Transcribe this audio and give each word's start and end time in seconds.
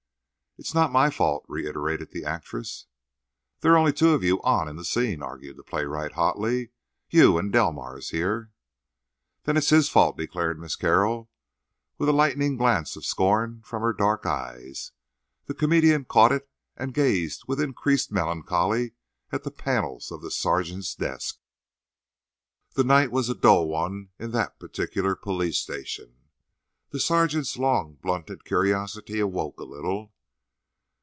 "It 0.57 0.67
is 0.67 0.75
not 0.75 0.91
my 0.91 1.09
fault," 1.09 1.45
reiterated 1.47 2.11
the 2.11 2.25
actress. 2.25 2.85
"There 3.61 3.71
are 3.73 3.77
only 3.77 3.93
two 3.93 4.09
of 4.09 4.21
you 4.21 4.41
on 4.43 4.67
in 4.67 4.75
the 4.75 4.83
scene," 4.83 5.23
argued 5.23 5.55
the 5.55 5.63
playwright 5.63 6.11
hotly, 6.11 6.71
"you 7.09 7.37
and 7.37 7.53
Delmars, 7.53 8.09
here—" 8.11 8.51
"Then 9.45 9.55
it's 9.55 9.69
his 9.69 9.87
fault," 9.87 10.17
declared 10.17 10.59
Miss 10.59 10.75
Carroll, 10.75 11.29
with 11.97 12.09
a 12.09 12.13
lightning 12.13 12.57
glance 12.57 12.97
of 12.97 13.05
scorn 13.05 13.61
from 13.63 13.81
her 13.81 13.93
dark 13.93 14.25
eyes. 14.25 14.91
The 15.45 15.53
comedian 15.53 16.03
caught 16.03 16.33
it, 16.33 16.49
and 16.75 16.93
gazed 16.93 17.45
with 17.47 17.61
increased 17.61 18.11
melancholy 18.11 18.91
at 19.31 19.43
the 19.45 19.51
panels 19.51 20.11
of 20.11 20.21
the 20.21 20.29
sergeant's 20.29 20.93
desk. 20.93 21.39
The 22.73 22.83
night 22.83 23.09
was 23.09 23.29
a 23.29 23.35
dull 23.35 23.69
one 23.69 24.09
in 24.19 24.31
that 24.31 24.59
particular 24.59 25.15
police 25.15 25.57
station. 25.57 26.17
The 26.89 26.99
sergeant's 26.99 27.55
long 27.57 27.93
blunted 28.01 28.43
curiosity 28.43 29.21
awoke 29.21 29.57
a 29.61 29.63
little. 29.63 30.11